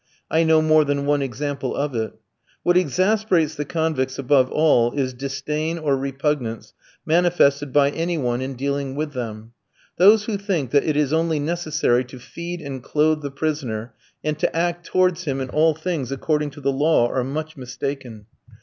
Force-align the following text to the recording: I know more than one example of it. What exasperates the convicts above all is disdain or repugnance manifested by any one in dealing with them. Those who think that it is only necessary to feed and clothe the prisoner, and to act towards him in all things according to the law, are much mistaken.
I 0.31 0.41
know 0.43 0.63
more 0.63 0.83
than 0.83 1.05
one 1.05 1.21
example 1.21 1.75
of 1.75 1.93
it. 1.93 2.13
What 2.63 2.75
exasperates 2.75 3.53
the 3.53 3.65
convicts 3.65 4.17
above 4.17 4.51
all 4.51 4.93
is 4.93 5.13
disdain 5.13 5.77
or 5.77 5.95
repugnance 5.95 6.73
manifested 7.05 7.71
by 7.71 7.91
any 7.91 8.17
one 8.17 8.41
in 8.41 8.55
dealing 8.55 8.95
with 8.95 9.13
them. 9.13 9.53
Those 9.99 10.23
who 10.25 10.37
think 10.37 10.71
that 10.71 10.85
it 10.85 10.97
is 10.97 11.13
only 11.13 11.37
necessary 11.39 12.03
to 12.05 12.17
feed 12.17 12.61
and 12.61 12.81
clothe 12.81 13.21
the 13.21 13.29
prisoner, 13.29 13.93
and 14.23 14.39
to 14.39 14.55
act 14.55 14.87
towards 14.87 15.25
him 15.25 15.39
in 15.39 15.51
all 15.51 15.75
things 15.75 16.11
according 16.11 16.49
to 16.49 16.61
the 16.61 16.73
law, 16.73 17.07
are 17.07 17.23
much 17.23 17.55
mistaken. 17.55 18.25